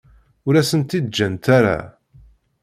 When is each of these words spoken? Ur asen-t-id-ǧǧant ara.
Ur 0.47 0.53
asen-t-id-ǧǧant 0.61 1.45
ara. 1.57 1.77